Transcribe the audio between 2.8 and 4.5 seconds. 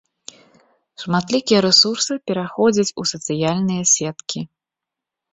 у сацыяльныя сеткі.